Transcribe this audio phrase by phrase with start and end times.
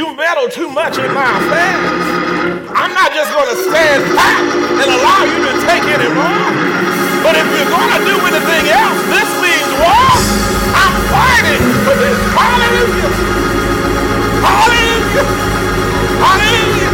[0.00, 2.72] You meddle too much in my affairs.
[2.72, 4.40] I'm not just going to stand back
[4.80, 6.48] and allow you to take any more.
[7.20, 10.08] But if you're going to do anything else, this means war.
[10.72, 12.16] I'm fighting for this.
[12.32, 13.12] Hallelujah.
[14.40, 15.26] Hallelujah.
[16.16, 16.92] Hallelujah.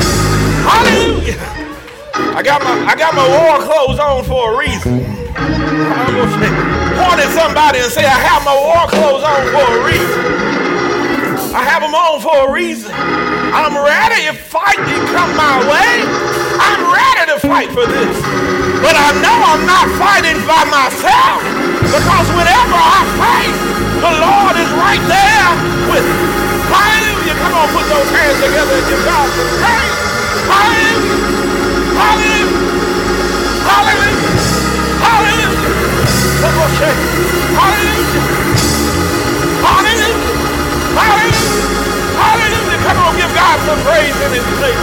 [0.66, 1.38] Hallelujah.
[2.34, 5.06] I got my I got my war clothes on for a reason.
[5.38, 6.42] I'm gonna
[6.98, 10.55] point at somebody and say, I have my war clothes on for a reason.
[11.56, 12.92] I have them on for a reason.
[12.92, 16.04] I'm ready if fighting come my way.
[16.60, 18.12] I'm ready to fight for this.
[18.84, 21.40] But I know I'm not fighting by myself
[21.80, 23.56] because whenever I fight,
[24.04, 25.48] the Lord is right there
[25.88, 26.28] with me.
[26.68, 27.40] Hallelujah.
[27.40, 29.96] Come on, put those hands together and give God some praise.
[30.52, 31.08] Hallelujah.
[31.96, 32.52] Hallelujah.
[33.64, 34.28] Hallelujah.
[35.00, 35.52] Hallelujah.
[36.44, 36.92] Hallelujah.
[37.56, 38.15] Hallelujah.
[43.36, 44.74] God praise in his place.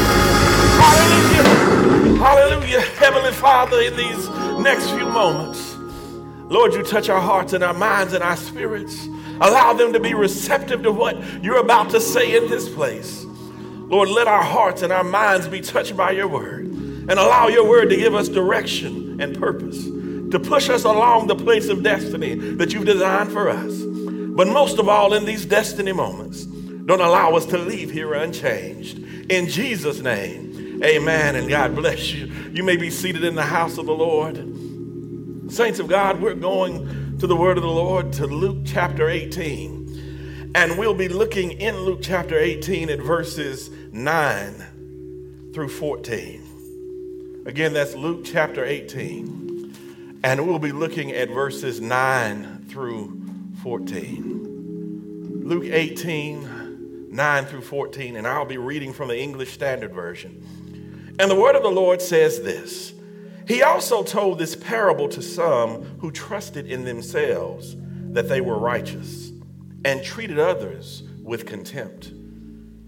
[0.77, 2.17] Hallelujah.
[2.17, 2.81] Hallelujah.
[2.81, 5.75] Heavenly Father, in these next few moments,
[6.51, 9.07] Lord, you touch our hearts and our minds and our spirits.
[9.41, 13.25] Allow them to be receptive to what you're about to say in this place.
[13.25, 17.67] Lord, let our hearts and our minds be touched by your word and allow your
[17.67, 22.35] word to give us direction and purpose, to push us along the place of destiny
[22.35, 23.81] that you've designed for us.
[23.81, 26.45] But most of all, in these destiny moments,
[26.85, 28.97] don't allow us to leave here unchanged.
[29.31, 32.25] In Jesus' name, amen, and God bless you.
[32.51, 34.35] You may be seated in the house of the Lord.
[35.51, 40.51] Saints of God, we're going to the word of the Lord to Luke chapter 18.
[40.55, 47.43] And we'll be looking in Luke chapter 18 at verses 9 through 14.
[47.45, 50.19] Again, that's Luke chapter 18.
[50.23, 53.21] And we'll be looking at verses 9 through
[53.63, 55.41] 14.
[55.43, 56.62] Luke 18,
[57.13, 61.15] 9 through 14, and I'll be reading from the English Standard Version.
[61.19, 62.93] And the word of the Lord says this
[63.47, 67.75] He also told this parable to some who trusted in themselves
[68.13, 69.31] that they were righteous
[69.85, 72.11] and treated others with contempt.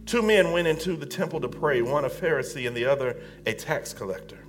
[0.08, 3.54] Two men went into the temple to pray, one a Pharisee and the other a
[3.54, 4.40] tax collector.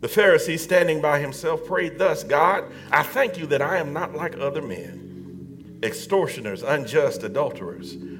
[0.00, 4.14] The Pharisee, standing by himself, prayed thus God, I thank you that I am not
[4.14, 7.96] like other men, extortioners, unjust, adulterers,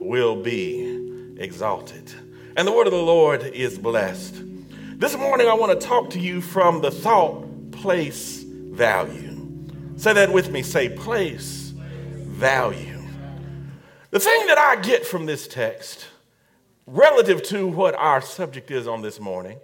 [0.00, 2.12] will be exalted.
[2.56, 4.42] And the word of the Lord is blessed.
[4.98, 9.36] This morning, I want to talk to you from the thought, place, value.
[9.96, 10.62] Say that with me.
[10.62, 11.72] Say, place,
[12.26, 13.00] value.
[14.10, 16.06] The thing that I get from this text
[16.86, 19.58] relative to what our subject is on this morning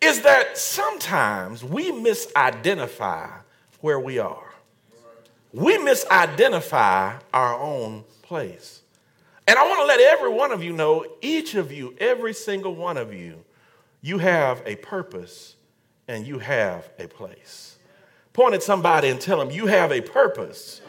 [0.00, 3.30] is that sometimes we misidentify
[3.80, 4.54] where we are.
[5.52, 8.79] We misidentify our own place.
[9.50, 12.72] And I want to let every one of you know, each of you, every single
[12.72, 13.42] one of you,
[14.00, 15.56] you have a purpose
[16.06, 17.76] and you have a place.
[18.32, 20.80] Point at somebody and tell them, you have a purpose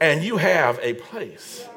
[0.00, 1.68] and you have a place.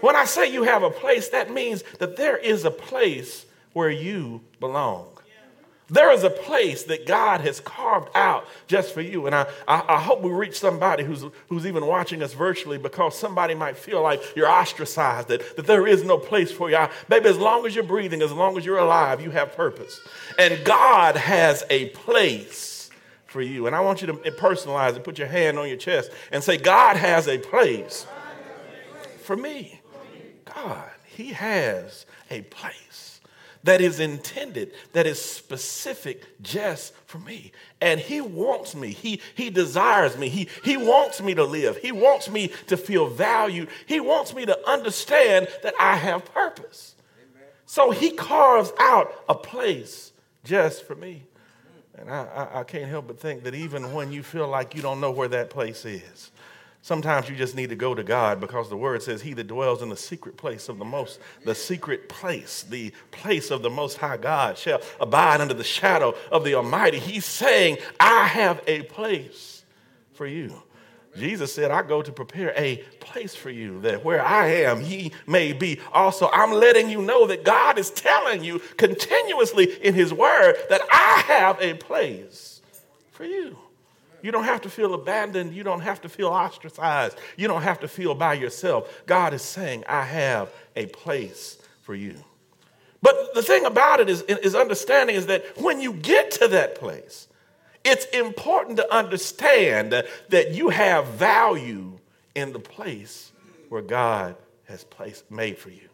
[0.00, 3.90] When I say you have a place, that means that there is a place where
[3.90, 5.17] you belong.
[5.90, 9.26] There is a place that God has carved out just for you.
[9.26, 13.18] And I, I, I, hope we reach somebody who's, who's even watching us virtually because
[13.18, 16.76] somebody might feel like you're ostracized, that, that there is no place for you.
[16.76, 20.00] I, baby, as long as you're breathing, as long as you're alive, you have purpose.
[20.38, 22.90] And God has a place
[23.26, 23.66] for you.
[23.66, 26.58] And I want you to personalize it, put your hand on your chest, and say,
[26.58, 28.06] God has a place
[29.22, 29.80] for me.
[30.44, 33.07] God, He has a place
[33.64, 37.52] that is intended, that is specific just for me.
[37.80, 38.88] And He wants me.
[38.88, 40.28] He, he desires me.
[40.28, 41.76] He, he wants me to live.
[41.78, 43.68] He wants me to feel valued.
[43.86, 46.94] He wants me to understand that I have purpose.
[47.66, 50.12] So He carves out a place
[50.44, 51.24] just for me.
[51.98, 54.82] And I, I, I can't help but think that even when you feel like you
[54.82, 56.30] don't know where that place is,
[56.88, 59.82] Sometimes you just need to go to God because the word says, He that dwells
[59.82, 63.98] in the secret place of the most, the secret place, the place of the most
[63.98, 66.98] high God shall abide under the shadow of the Almighty.
[66.98, 69.64] He's saying, I have a place
[70.14, 70.62] for you.
[71.14, 75.12] Jesus said, I go to prepare a place for you that where I am, ye
[75.26, 76.30] may be also.
[76.32, 81.22] I'm letting you know that God is telling you continuously in his word that I
[81.26, 82.62] have a place
[83.10, 83.58] for you.
[84.22, 85.54] You don't have to feel abandoned.
[85.54, 87.18] You don't have to feel ostracized.
[87.36, 89.02] You don't have to feel by yourself.
[89.06, 92.14] God is saying, I have a place for you.
[93.00, 96.74] But the thing about it is, is understanding is that when you get to that
[96.74, 97.28] place,
[97.84, 101.98] it's important to understand that you have value
[102.34, 103.32] in the place
[103.68, 105.88] where God has placed, made for you.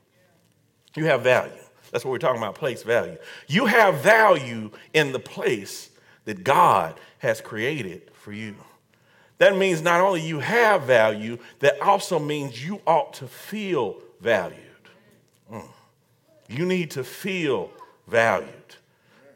[0.96, 1.52] You have value.
[1.90, 3.16] That's what we're talking about place value.
[3.46, 5.90] You have value in the place
[6.24, 8.54] that God has created for you.
[9.36, 14.58] That means not only you have value, that also means you ought to feel valued.
[15.52, 15.68] Mm.
[16.48, 17.70] You need to feel
[18.08, 18.48] valued.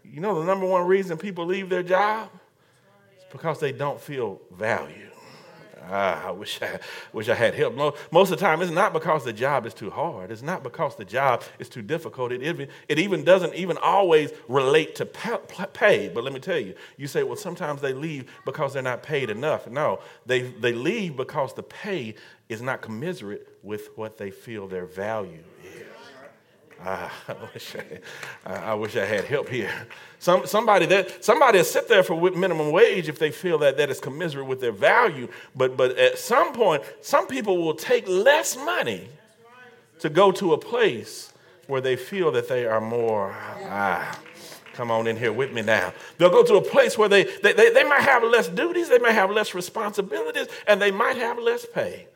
[0.03, 2.31] You know the number one reason people leave their job?
[3.17, 5.08] It's because they don't feel valued.
[5.91, 6.79] Ah, I wish I
[7.13, 7.75] wish I had help.
[8.11, 10.31] Most of the time, it's not because the job is too hard.
[10.31, 12.33] It's not because the job is too difficult.
[12.33, 16.09] It even, it even doesn't even always relate to pay.
[16.09, 19.31] But let me tell you, you say, well, sometimes they leave because they're not paid
[19.31, 19.69] enough.
[19.69, 22.15] No, they, they leave because the pay
[22.49, 25.45] is not commiserate with what they feel their value
[26.85, 27.11] I,
[27.53, 27.75] wish
[28.47, 29.71] I, I, wish I had help here.
[30.21, 33.91] Some, somebody that somebody will sit there for minimum wage if they feel that that
[33.91, 35.29] is commensurate with their value.
[35.57, 39.09] But but at some point, some people will take less money
[39.99, 41.33] to go to a place
[41.67, 43.35] where they feel that they are more.
[43.65, 44.19] Ah,
[44.73, 45.93] come on in here with me now.
[46.17, 48.99] They'll go to a place where they, they, they, they might have less duties, they
[48.99, 52.07] might have less responsibilities, and they might have less pay.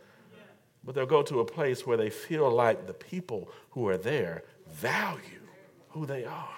[0.85, 4.45] But they'll go to a place where they feel like the people who are there
[4.73, 5.43] value
[5.91, 6.49] who they are.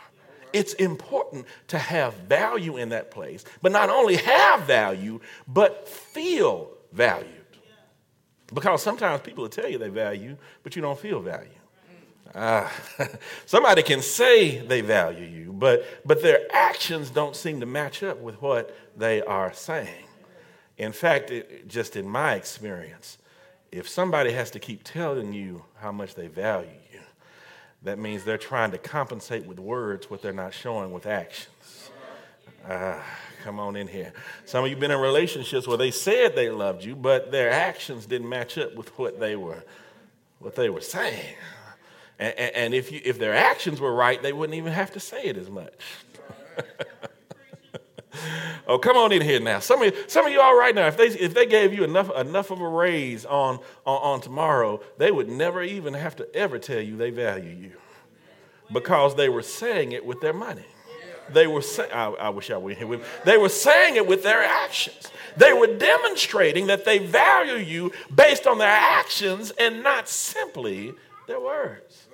[0.53, 6.71] It's important to have value in that place, but not only have value, but feel
[6.93, 7.31] valued.
[8.53, 11.49] Because sometimes people will tell you they value, but you don't feel value.
[12.33, 12.69] Uh,
[13.47, 18.19] somebody can say they value you, but, but their actions don't seem to match up
[18.21, 20.05] with what they are saying.
[20.77, 23.19] In fact, it, just in my experience,
[23.73, 26.71] if somebody has to keep telling you how much they value
[27.85, 31.91] that means they're trying to compensate with words what they're not showing with actions.
[32.69, 33.05] Ah,
[33.43, 34.13] come on in here.
[34.47, 38.07] Some of you been in relationships where they said they loved you, but their actions
[38.07, 39.63] didn't match up with what they were,
[40.39, 41.35] what they were saying.
[42.19, 45.25] And, and if, you, if their actions were right, they wouldn't even have to say
[45.25, 45.75] it as much.
[48.67, 49.61] oh, come on in here now.
[49.61, 51.85] Some of you, some of you all right now, if they, if they gave you
[51.85, 56.37] enough, enough of a raise on, on, on tomorrow, they would never even have to
[56.37, 57.73] ever tell you they value you
[58.73, 60.65] because they were saying it with their money.
[61.31, 61.63] They were
[61.93, 65.11] I, wish I were here They were saying it with their actions.
[65.37, 70.93] They were demonstrating that they value you based on their actions and not simply
[71.27, 72.07] their words.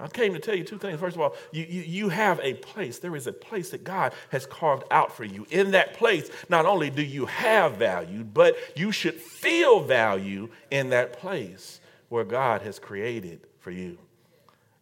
[0.00, 0.98] I came to tell you two things.
[0.98, 2.98] First of all, you, you, you, have a place.
[2.98, 5.46] There is a place that God has carved out for you.
[5.50, 10.90] In that place, not only do you have value, but you should feel value in
[10.90, 13.98] that place where God has created for you.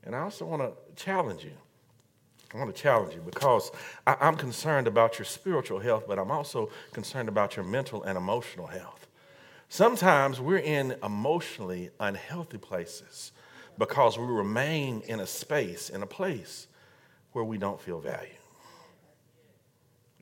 [0.04, 1.52] And I also want to challenge you.
[2.54, 3.70] I want to challenge you because
[4.06, 8.16] I, I'm concerned about your spiritual health, but I'm also concerned about your mental and
[8.16, 9.06] emotional health.
[9.68, 13.32] Sometimes we're in emotionally unhealthy places
[13.78, 16.66] because we remain in a space, in a place
[17.32, 18.28] where we don't feel value.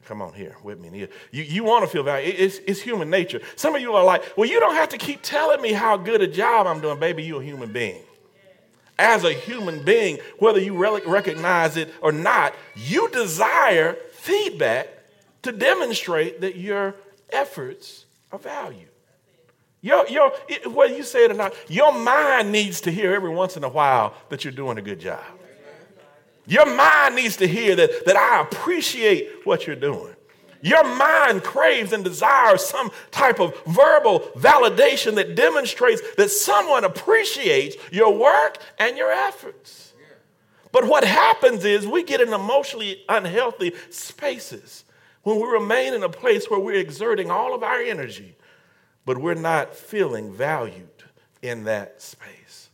[0.05, 1.09] Come on here with me.
[1.33, 2.33] You, you want to feel value.
[2.37, 3.41] It's, it's human nature.
[3.57, 6.21] Some of you are like, well, you don't have to keep telling me how good
[6.21, 7.01] a job I'm doing.
[7.01, 8.03] Baby, you're a human being.
[8.99, 14.89] As a human being, whether you recognize it or not, you desire feedback
[15.43, 16.95] to demonstrate that your
[17.31, 18.89] efforts are valued.
[19.81, 20.31] Your, your,
[20.67, 23.69] whether you say it or not, your mind needs to hear every once in a
[23.69, 25.23] while that you're doing a good job.
[26.47, 30.15] Your mind needs to hear that, that I appreciate what you're doing.
[30.63, 37.77] Your mind craves and desires some type of verbal validation that demonstrates that someone appreciates
[37.93, 39.93] your work and your efforts.
[40.73, 44.85] But what happens is we get in emotionally unhealthy spaces
[45.23, 48.37] when we remain in a place where we're exerting all of our energy
[49.07, 50.91] but we're not feeling valued
[51.41, 52.69] in that space.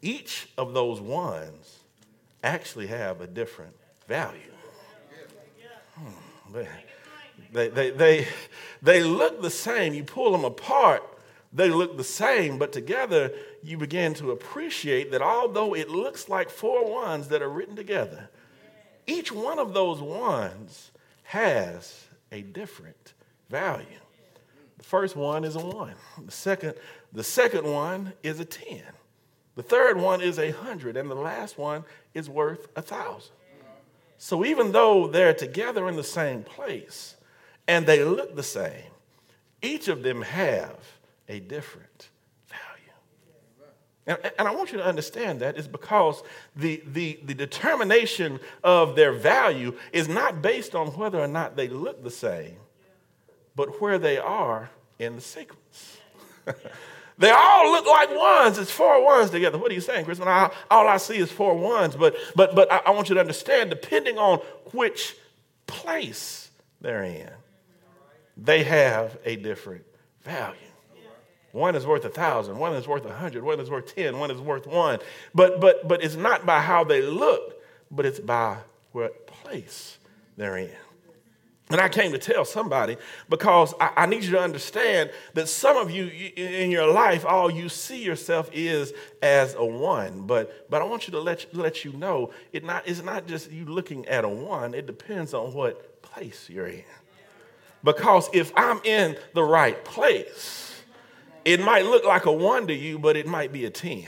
[0.00, 1.80] each of those ones
[2.44, 3.74] actually have a different
[4.06, 4.52] value.
[5.96, 6.52] Hmm,
[7.52, 8.28] they, they, they,
[8.80, 9.92] they look the same.
[9.92, 11.02] You pull them apart,
[11.54, 13.32] they look the same, but together
[13.62, 18.28] you begin to appreciate that although it looks like four ones that are written together,
[19.06, 20.90] each one of those ones
[21.22, 23.14] has a different
[23.48, 23.86] value.
[24.78, 25.94] The first one is a one.
[26.24, 26.74] The second,
[27.12, 28.82] the second one is a 10.
[29.54, 33.36] The third one is a hundred, and the last one is worth a thousand.
[34.18, 37.14] So even though they're together in the same place
[37.68, 38.90] and they look the same,
[39.62, 40.78] each of them have
[41.28, 42.10] a different
[44.06, 46.22] and, and, I want you to understand that is because
[46.54, 51.68] the, the, the determination of their value is not based on whether or not they
[51.68, 52.56] look the same,
[53.56, 55.96] but where they are in the sequence.
[57.18, 58.58] they all look like ones.
[58.58, 59.56] It's four ones together.
[59.56, 60.20] What are you saying, Chris?
[60.20, 61.96] I, all I see is four ones.
[61.96, 64.40] But, but, but I want you to understand, depending on
[64.72, 65.16] which
[65.66, 66.50] place
[66.82, 67.30] they're in,
[68.36, 69.86] they have a different
[70.24, 70.58] value.
[71.54, 74.28] One is worth a thousand, one is worth a hundred, one is worth ten, one
[74.32, 74.98] is worth one.
[75.36, 78.56] But but but it's not by how they look, but it's by
[78.90, 79.98] what place
[80.36, 80.72] they're in.
[81.70, 82.96] And I came to tell somebody
[83.28, 87.50] because I, I, need you to understand that some of you in your life, all
[87.50, 88.92] you see yourself is
[89.22, 90.26] as a one.
[90.26, 93.50] But, but I want you to let, let you know it not, it's not just
[93.50, 96.84] you looking at a one, it depends on what place you're in.
[97.82, 100.73] Because if I'm in the right place,
[101.44, 104.06] it might look like a one to you, but it might be a 10.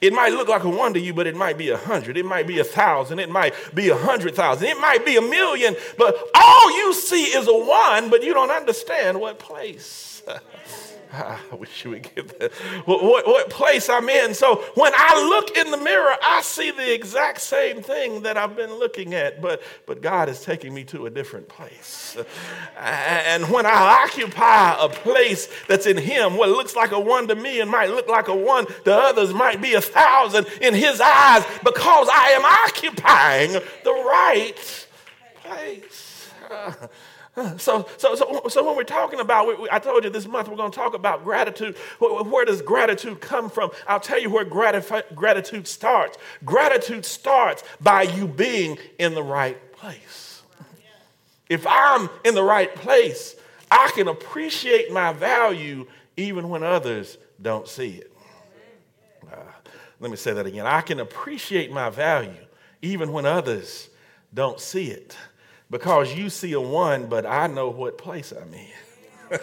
[0.00, 2.16] It might look like a one to you, but it might be a hundred.
[2.16, 3.18] It might be a thousand.
[3.18, 4.68] It might be a hundred thousand.
[4.68, 8.50] It might be a million, but all you see is a one, but you don't
[8.50, 10.22] understand what place.
[11.12, 12.52] I wish you would get that.
[12.84, 14.32] What, what, what, place I'm in.
[14.34, 18.54] So when I look in the mirror, I see the exact same thing that I've
[18.54, 22.16] been looking at, but, but God is taking me to a different place.
[22.78, 27.34] And when I occupy a place that's in Him, what looks like a one to
[27.34, 31.00] me and might look like a one to others might be a thousand in His
[31.00, 34.86] eyes because I am occupying the right
[35.42, 36.30] place.
[37.36, 40.72] So, so, so, so when we're talking about, I told you this month we're going
[40.72, 41.76] to talk about gratitude.
[41.98, 43.70] Where does gratitude come from?
[43.86, 46.18] I'll tell you where gratitude starts.
[46.44, 50.42] Gratitude starts by you being in the right place.
[51.48, 53.36] If I'm in the right place,
[53.70, 58.12] I can appreciate my value even when others don't see it.
[59.32, 59.36] Uh,
[60.00, 60.66] let me say that again.
[60.66, 62.34] I can appreciate my value
[62.82, 63.88] even when others
[64.34, 65.16] don't see it
[65.70, 69.38] because you see a one, but I know what place I'm in.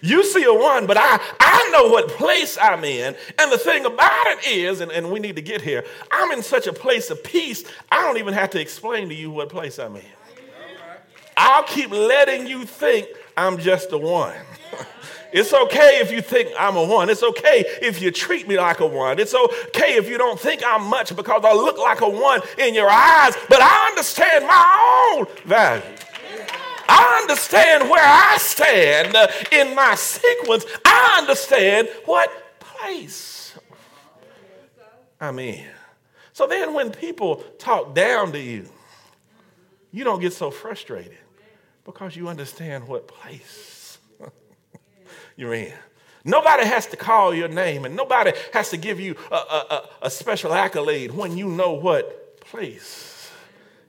[0.00, 3.16] you see a one, but I, I know what place I'm in.
[3.38, 6.42] And the thing about it is, and, and we need to get here, I'm in
[6.42, 9.78] such a place of peace, I don't even have to explain to you what place
[9.78, 10.02] I'm in.
[11.36, 14.36] I'll keep letting you think I'm just a one.
[15.32, 17.08] It's okay if you think I'm a one.
[17.08, 19.18] It's okay if you treat me like a one.
[19.18, 22.74] It's okay if you don't think I'm much because I look like a one in
[22.74, 25.82] your eyes, but I understand my own value.
[26.88, 29.16] I understand where I stand
[29.50, 30.66] in my sequence.
[30.84, 33.56] I understand what place
[35.18, 35.66] I'm in.
[36.34, 38.68] So then when people talk down to you,
[39.92, 41.16] you don't get so frustrated
[41.84, 43.81] because you understand what place
[45.36, 45.72] you're in.
[46.24, 50.10] Nobody has to call your name, and nobody has to give you a, a, a,
[50.10, 53.30] special accolade when you know what place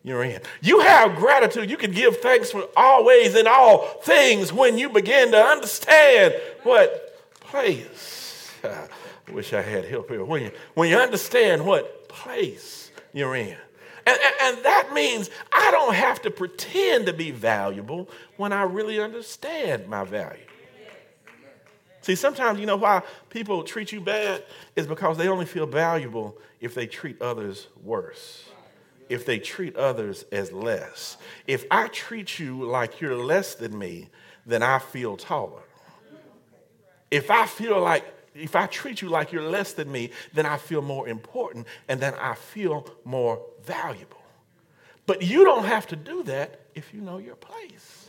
[0.04, 0.42] you're in.
[0.62, 1.70] You have gratitude.
[1.70, 6.34] You can give thanks for always in all things when you begin to understand
[6.64, 8.52] what place.
[8.64, 10.26] I wish I had help here.
[10.26, 13.58] When you, when you understand what place you're in.
[14.06, 18.64] And, and, and, that means I don't have to pretend to be valuable when I
[18.64, 20.44] really understand my value.
[22.04, 24.44] See, sometimes you know why people treat you bad
[24.76, 28.44] is because they only feel valuable if they treat others worse,
[29.08, 31.16] if they treat others as less.
[31.48, 34.10] If I treat you like you're less than me,
[34.46, 35.64] then I feel taller.
[37.10, 38.04] If I feel like
[38.36, 42.02] if I treat you like you're less than me, then I feel more important and
[42.02, 44.22] then I feel more valuable.
[45.06, 48.03] But you don't have to do that if you know your place.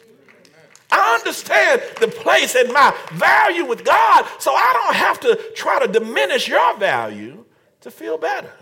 [0.94, 5.84] I understand the place and my value with God, so I don't have to try
[5.84, 7.44] to diminish your value
[7.80, 8.52] to feel better.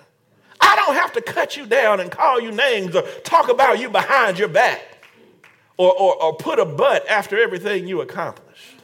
[0.59, 3.91] I don't have to cut you down and call you names or talk about you
[3.91, 4.81] behind your back
[5.77, 8.77] or, or, or put a butt after everything you accomplish.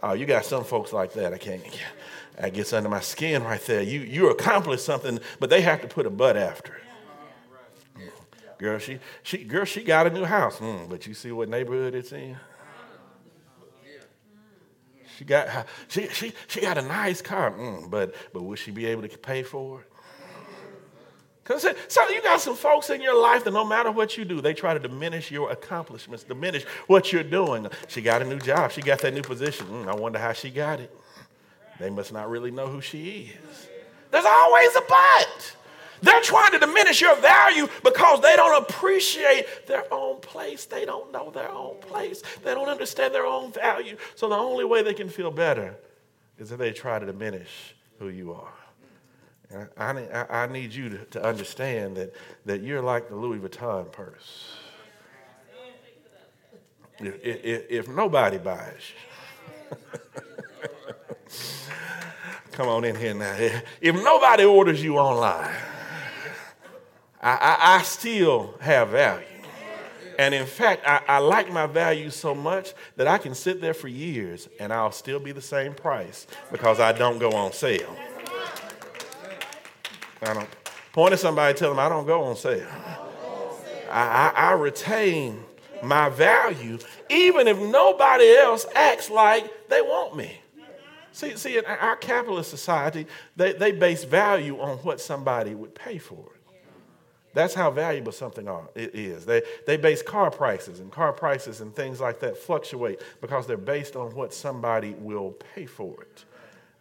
[0.00, 1.32] Oh, you got some folks like that.
[1.32, 1.62] I can't.
[2.38, 3.82] That gets under my skin right there.
[3.82, 6.82] You, you accomplish something, but they have to put a butt after it.
[8.58, 11.96] Girl, she, she, girl, she got a new house, mm, but you see what neighborhood
[11.96, 12.36] it's in?
[15.22, 18.86] She got, she, she, she got a nice car, mm, but, but will she be
[18.86, 19.86] able to pay for it?
[21.44, 24.40] Because so you got some folks in your life that no matter what you do,
[24.40, 27.68] they try to diminish your accomplishments, diminish what you're doing.
[27.86, 28.72] She got a new job.
[28.72, 29.68] She got that new position.
[29.68, 30.92] Mm, I wonder how she got it.
[31.78, 33.68] They must not really know who she is.
[34.10, 35.28] There's always a but.
[36.02, 40.66] They're trying to diminish your value because they don't appreciate their own place.
[40.66, 42.22] They don't know their own place.
[42.42, 43.96] They don't understand their own value.
[44.16, 45.76] So the only way they can feel better
[46.38, 48.52] is if they try to diminish who you are.
[49.76, 52.14] I, I, I need you to, to understand that,
[52.46, 54.54] that you're like the Louis Vuitton purse.
[56.98, 58.92] If, if, if nobody buys
[59.70, 59.76] you,
[62.52, 63.36] come on in here now.
[63.80, 65.54] If nobody orders you online,
[67.22, 69.26] I, I, I still have value.
[70.18, 73.74] And in fact, I, I, like my value so much that I can sit there
[73.74, 77.96] for years and I'll still be the same price because I don't go on sale.
[80.22, 80.48] I don't
[80.92, 82.68] point at somebody, tell them I don't go on sale.
[83.90, 85.42] I, I, I retain
[85.82, 86.78] my value
[87.10, 90.38] even if nobody else acts like they want me.
[91.12, 93.06] See, see in our capitalist society,
[93.36, 96.41] they, they base value on what somebody would pay for it.
[97.34, 99.24] That's how valuable something are, it is.
[99.24, 103.56] They, they base car prices, and car prices and things like that fluctuate because they're
[103.56, 106.24] based on what somebody will pay for it.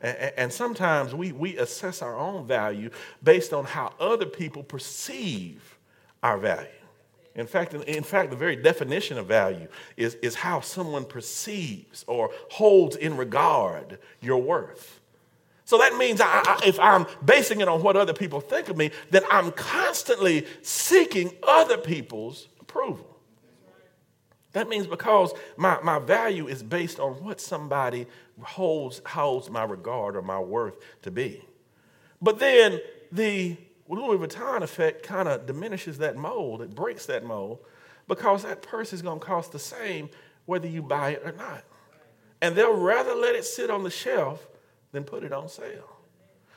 [0.02, 2.90] And, and sometimes we, we assess our own value
[3.24, 5.78] based on how other people perceive
[6.24, 6.68] our value.
[7.36, 12.04] In fact, in, in, fact, the very definition of value is, is how someone perceives
[12.08, 15.01] or holds in regard your worth.
[15.72, 18.76] So that means I, I, if I'm basing it on what other people think of
[18.76, 23.18] me, then I'm constantly seeking other people's approval.
[24.52, 28.08] That means because my, my value is based on what somebody
[28.42, 31.42] holds, holds my regard or my worth to be.
[32.22, 33.56] But then the
[33.88, 37.60] Louis Vuitton effect kind of diminishes that mold, it breaks that mold,
[38.10, 40.10] because that purse is going to cost the same
[40.46, 41.64] whether you buy it or not.
[42.42, 44.50] And they'll rather let it sit on the shelf
[44.92, 45.98] than put it on sale.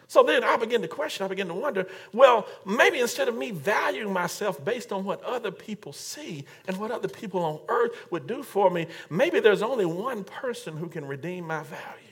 [0.07, 3.51] So then I begin to question, I begin to wonder well, maybe instead of me
[3.51, 8.27] valuing myself based on what other people see and what other people on earth would
[8.27, 12.05] do for me, maybe there's only one person who can redeem my value.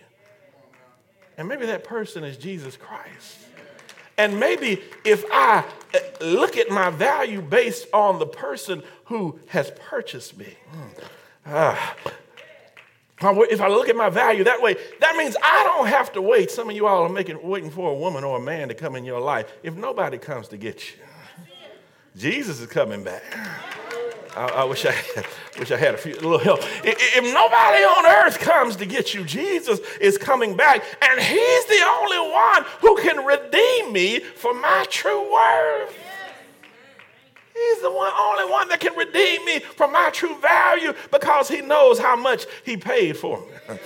[1.37, 3.38] And maybe that person is Jesus Christ.
[4.18, 9.70] And maybe if I uh, look at my value based on the person who has
[9.78, 10.56] purchased me,
[11.46, 11.76] uh,
[13.50, 16.50] if I look at my value that way, that means I don't have to wait.
[16.50, 18.96] Some of you all are making, waiting for a woman or a man to come
[18.96, 19.52] in your life.
[19.62, 21.02] If nobody comes to get you,
[22.16, 23.22] Jesus is coming back.
[24.37, 25.26] I, I wish I had,
[25.58, 26.61] wish I had a few, a little help.
[26.85, 31.64] If, if nobody on earth comes to get you, Jesus is coming back, and He's
[31.66, 35.98] the only one who can redeem me for my true worth.
[37.68, 41.61] He's the one, only one that can redeem me from my true value because he
[41.61, 43.79] knows how much he paid for me.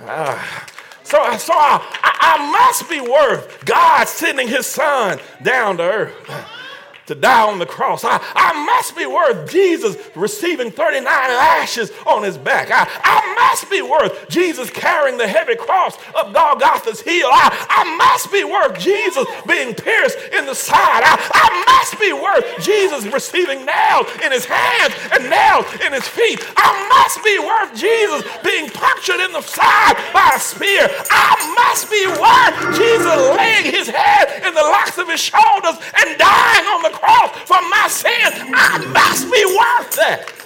[0.00, 0.42] Uh,
[1.02, 6.14] so, so I, I, must be worth God sending his son down to earth
[7.10, 8.04] to die on the cross.
[8.04, 12.70] I, I must be worth Jesus receiving 39 lashes on his back.
[12.70, 17.26] I, I must be worth Jesus carrying the heavy cross up Golgotha's heel.
[17.26, 21.02] I, I must be worth Jesus being pierced in the side.
[21.02, 26.06] I, I must be worth Jesus receiving nails in his hands and nails in his
[26.06, 26.38] feet.
[26.54, 30.86] I must be worth Jesus being punctured in the side by a spear.
[31.10, 36.14] I must be worth Jesus laying his head in the locks of his shoulders and
[36.14, 38.34] dying on the cross for my sins.
[38.54, 40.40] I must be worth that.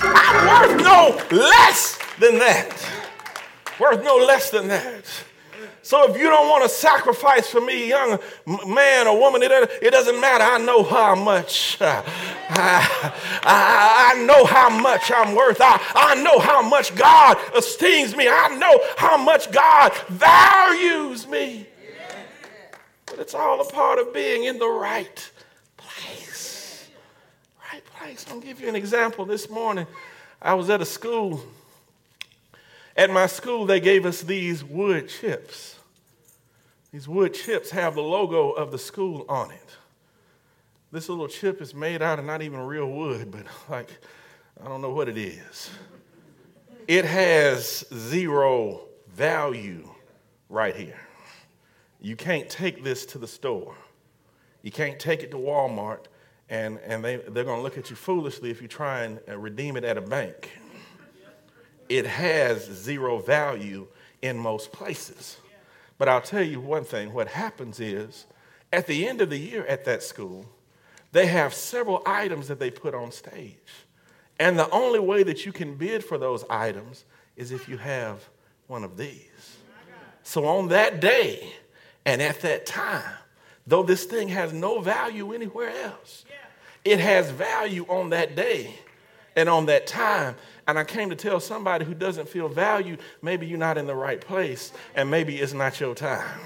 [0.00, 2.70] I'm worth no less than that.
[3.78, 5.04] Worth no less than that.
[5.88, 8.18] So if you don't want to sacrifice for me, young
[8.66, 9.50] man or woman, it,
[9.80, 10.44] it doesn't matter.
[10.44, 11.80] I know how much.
[11.80, 12.02] Uh,
[12.50, 15.62] I, I, I, know how much I'm worth.
[15.62, 18.28] I, I know how much God esteems me.
[18.28, 21.66] I know how much God values me.
[23.10, 25.30] But it's all a part of being in the right
[25.76, 26.88] place.
[27.72, 28.26] Right place.
[28.30, 29.24] I'll give you an example.
[29.24, 29.86] This morning,
[30.40, 31.42] I was at a school.
[32.96, 35.76] At my school, they gave us these wood chips.
[36.92, 39.76] These wood chips have the logo of the school on it.
[40.90, 43.90] This little chip is made out of not even real wood, but like,
[44.62, 45.70] I don't know what it is.
[46.86, 48.80] It has zero
[49.14, 49.88] value
[50.48, 51.07] right here.
[52.00, 53.74] You can't take this to the store.
[54.62, 56.06] You can't take it to Walmart,
[56.48, 59.38] and, and they, they're going to look at you foolishly if you try and uh,
[59.38, 60.50] redeem it at a bank.
[61.88, 63.86] It has zero value
[64.22, 65.38] in most places.
[65.96, 68.26] But I'll tell you one thing what happens is,
[68.72, 70.46] at the end of the year at that school,
[71.12, 73.56] they have several items that they put on stage.
[74.38, 77.04] And the only way that you can bid for those items
[77.36, 78.28] is if you have
[78.66, 79.56] one of these.
[80.22, 81.54] So on that day
[82.04, 83.14] and at that time,
[83.66, 86.24] though this thing has no value anywhere else,
[86.84, 88.74] it has value on that day
[89.36, 90.34] and on that time.
[90.66, 93.94] And I came to tell somebody who doesn't feel valued, maybe you're not in the
[93.94, 96.40] right place and maybe it's not your time.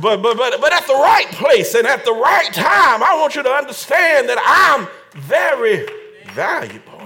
[0.00, 3.34] but, but, but, but at the right place and at the right time, I want
[3.34, 4.88] you to understand that I'm
[5.20, 5.86] very
[6.32, 7.00] valuable.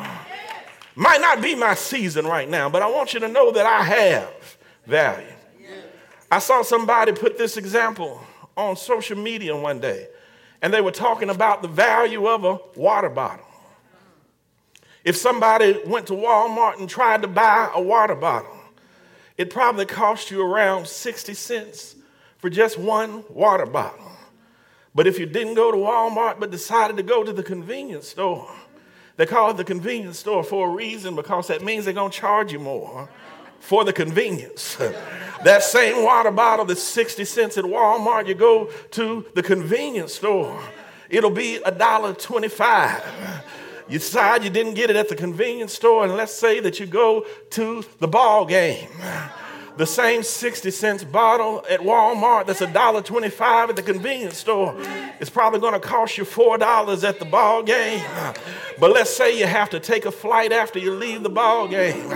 [0.94, 3.82] Might not be my season right now, but I want you to know that I
[3.82, 4.32] have
[4.86, 5.26] value.
[6.30, 8.20] I saw somebody put this example
[8.56, 10.08] on social media one day
[10.62, 13.46] and they were talking about the value of a water bottle.
[15.04, 18.50] If somebody went to Walmart and tried to buy a water bottle,
[19.36, 21.94] it probably cost you around 60 cents
[22.38, 24.04] for just one water bottle.
[24.94, 28.50] But if you didn't go to Walmart but decided to go to the convenience store,
[29.16, 32.18] they call it the convenience store for a reason because that means they're going to
[32.18, 33.08] charge you more
[33.66, 34.76] for the convenience.
[35.44, 40.62] that same water bottle that's 60 cents at Walmart, you go to the convenience store,
[41.10, 43.02] it'll be a dollar 25.
[43.88, 46.86] You decide you didn't get it at the convenience store, and let's say that you
[46.86, 48.88] go to the ball game
[49.76, 54.74] the same 60 cents bottle at Walmart that's $1.25 at the convenience store
[55.20, 58.02] is probably going to cost you $4 at the ball game.
[58.78, 62.08] But let's say you have to take a flight after you leave the ball game.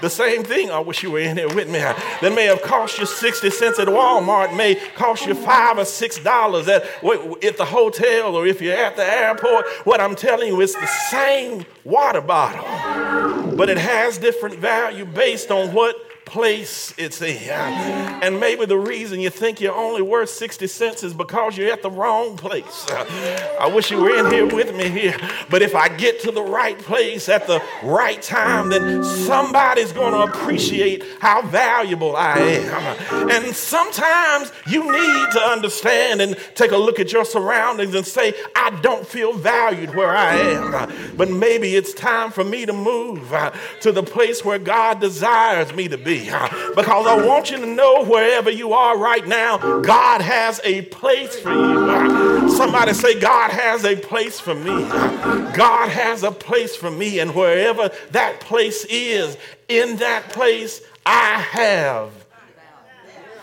[0.00, 2.98] The same thing, I wish you were in here with me, that may have cost
[2.98, 8.36] you 60 cents at Walmart may cost you 5 or $6 at, at the hotel
[8.36, 9.66] or if you're at the airport.
[9.84, 15.50] What I'm telling you is the same water bottle, but it has different value based
[15.50, 17.48] on what place it's in.
[17.50, 21.82] And maybe the reason you think you're only worth 60 cents is because you're at
[21.82, 22.86] the wrong place.
[22.90, 25.16] I wish you were in here with me here.
[25.48, 30.12] But if I get to the right place at the right time, then somebody's going
[30.12, 33.30] to appreciate how valuable I am.
[33.30, 38.34] And sometimes you need to understand and take a look at your surroundings and say,
[38.54, 41.16] I don't feel valued where I am.
[41.16, 45.72] But maybe it's time for me to move uh, to the place where God desires
[45.72, 46.15] me to be.
[46.30, 50.82] Uh, because I want you to know wherever you are right now, God has a
[50.82, 51.90] place for you.
[51.90, 52.48] Uh.
[52.56, 54.70] Somebody say, God has a place for me.
[54.70, 55.52] Uh.
[55.52, 57.18] God has a place for me.
[57.20, 59.36] And wherever that place is,
[59.68, 62.10] in that place, I have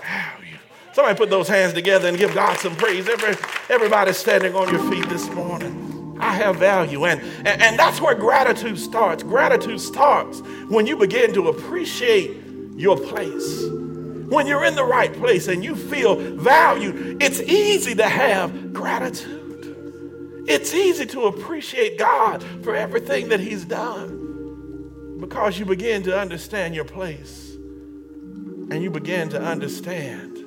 [0.01, 0.57] value.
[0.93, 3.09] Somebody put those hands together and give God some praise.
[3.09, 3.35] Every,
[3.69, 6.17] everybody standing on your feet this morning.
[6.19, 7.05] I have value.
[7.05, 9.23] And, and, and that's where gratitude starts.
[9.23, 12.42] Gratitude starts when you begin to appreciate
[12.75, 13.63] your place.
[13.63, 20.45] When you're in the right place and you feel valued, it's easy to have gratitude.
[20.47, 26.75] It's easy to appreciate God for everything that He's done because you begin to understand
[26.75, 30.37] your place and you begin to understand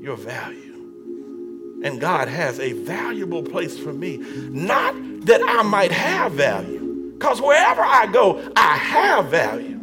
[0.00, 0.60] your value.
[1.84, 4.16] And God has a valuable place for me.
[4.16, 4.94] Not
[5.26, 9.73] that I might have value, because wherever I go, I have value.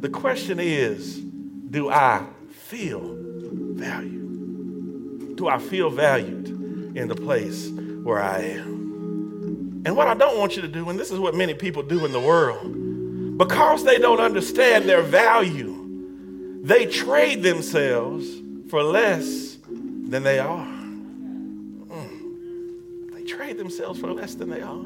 [0.00, 3.16] The question is do I feel
[3.74, 5.36] valued?
[5.36, 6.48] Do I feel valued
[6.96, 9.82] in the place where I am?
[9.84, 12.06] And what I don't want you to do, and this is what many people do
[12.06, 18.26] in the world, because they don't understand their value, they trade themselves
[18.70, 20.66] for less than they are.
[21.88, 23.14] Mm.
[23.14, 24.82] They trade themselves for less than they are.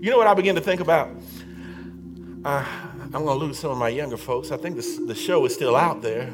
[0.00, 1.10] You know what I begin to think about?
[2.46, 2.64] Uh,
[3.02, 4.52] I'm going to lose some of my younger folks.
[4.52, 6.32] I think this, the show is still out there.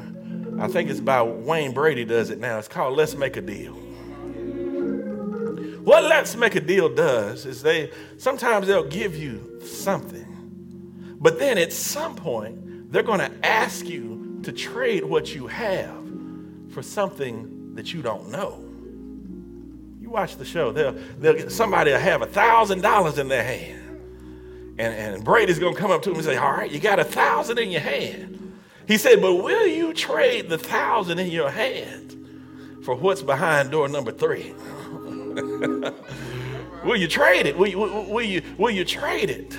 [0.59, 2.59] I think it's by Wayne Brady does it now.
[2.59, 3.73] It's called Let's Make a Deal.
[5.81, 11.57] What Let's Make a Deal does is they sometimes they'll give you something, but then
[11.57, 15.97] at some point they're going to ask you to trade what you have
[16.69, 18.63] for something that you don't know.
[19.99, 23.82] You watch the show, they'll, they'll somebody will have a thousand dollars in their hand.
[24.77, 27.03] And, and Brady's gonna come up to him and say, All right, you got a
[27.03, 28.39] thousand in your hand.
[28.87, 33.87] He said, But will you trade the thousand in your hand for what's behind door
[33.87, 34.53] number three?
[36.83, 37.57] will you trade it?
[37.57, 39.57] Will you, will, you, will you trade it?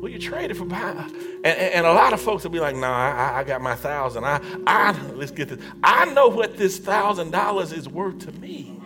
[0.00, 1.06] Will you trade it for power?
[1.42, 3.74] And, and, a lot of folks will be like, no, nah, I, I, got my
[3.74, 4.24] thousand.
[4.24, 5.58] I, I, let's get this.
[5.82, 8.80] I know what this thousand dollars is worth to me.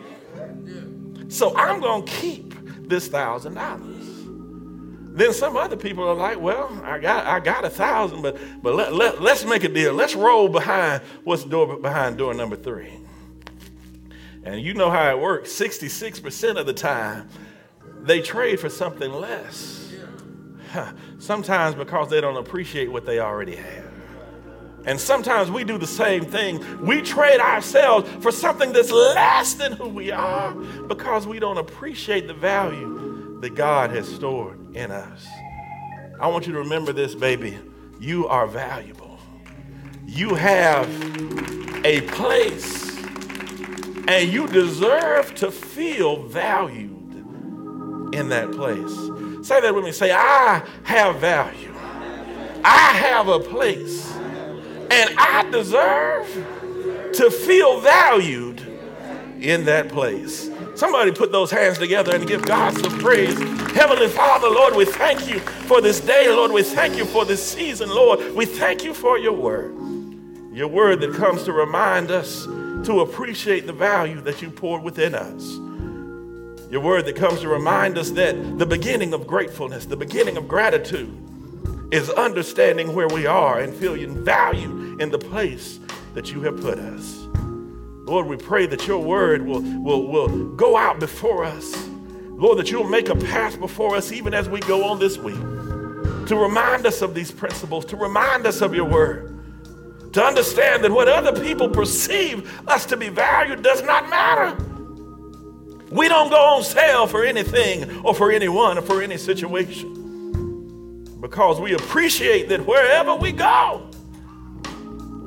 [1.28, 2.54] So I'm going to keep
[2.88, 3.89] this thousand dollars.
[5.12, 8.76] Then some other people are like, well, I got, I got a thousand, but, but
[8.76, 9.92] let, let, let's make a deal.
[9.92, 12.92] Let's roll behind what's door, behind door number three.
[14.44, 17.28] And you know how it works 66% of the time,
[18.02, 19.92] they trade for something less.
[21.18, 23.90] Sometimes because they don't appreciate what they already have.
[24.86, 26.86] And sometimes we do the same thing.
[26.86, 30.54] We trade ourselves for something that's less than who we are
[30.86, 35.26] because we don't appreciate the value that God has stored in us.
[36.20, 37.58] I want you to remember this, baby.
[37.98, 39.18] You are valuable.
[40.06, 40.88] You have
[41.84, 42.98] a place,
[44.08, 47.14] and you deserve to feel valued
[48.12, 49.46] in that place.
[49.46, 49.92] Say that with me.
[49.92, 51.72] Say, I have value.
[52.62, 54.14] I have a place.
[54.90, 56.26] And I deserve
[57.14, 58.60] to feel valued
[59.40, 60.49] in that place.
[60.80, 63.38] Somebody put those hands together and give God some praise.
[63.74, 66.26] Heavenly Father, Lord, we thank you for this day.
[66.30, 67.90] Lord, we thank you for this season.
[67.90, 69.74] Lord, we thank you for your word.
[70.54, 75.14] Your word that comes to remind us to appreciate the value that you poured within
[75.14, 75.58] us.
[76.72, 80.48] Your word that comes to remind us that the beginning of gratefulness, the beginning of
[80.48, 81.14] gratitude,
[81.92, 85.78] is understanding where we are and feeling value in the place
[86.14, 87.29] that you have put us.
[88.10, 91.88] Lord, we pray that your word will, will, will go out before us.
[92.26, 95.38] Lord, that you'll make a path before us even as we go on this week
[96.26, 99.40] to remind us of these principles, to remind us of your word,
[100.12, 104.56] to understand that what other people perceive us to be valued does not matter.
[105.92, 111.60] We don't go on sale for anything or for anyone or for any situation because
[111.60, 113.88] we appreciate that wherever we go,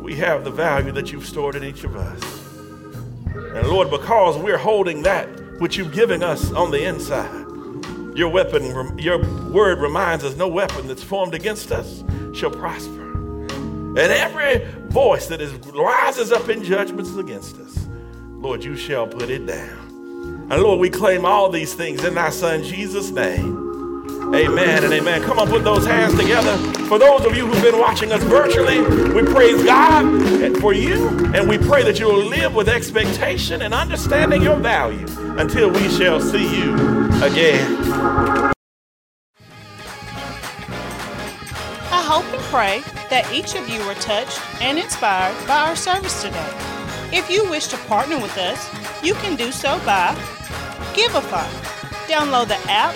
[0.02, 2.42] we have the value that you've stored in each of us.
[3.56, 5.28] And Lord, because we're holding that
[5.60, 7.46] which you've given us on the inside,
[8.16, 13.12] your weapon, your word reminds us no weapon that's formed against us shall prosper.
[13.96, 17.88] And every voice that is, rises up in judgments against us,
[18.32, 20.48] Lord, you shall put it down.
[20.50, 23.72] And Lord, we claim all these things in thy son Jesus' name.
[24.34, 25.22] Amen and amen.
[25.22, 26.58] Come on, put those hands together.
[26.88, 28.82] For those of you who've been watching us virtually,
[29.13, 33.76] we praise God for you, and we pray that you will live with expectation and
[33.76, 35.06] understanding your value
[35.38, 36.74] until we shall see you
[37.22, 37.78] again.
[41.91, 46.24] I hope and pray that each of you were touched and inspired by our service
[46.24, 46.50] today.
[47.12, 48.67] If you wish to partner with us,
[49.04, 50.15] you can do so by
[50.96, 51.48] Givelify.
[52.08, 52.96] Download the app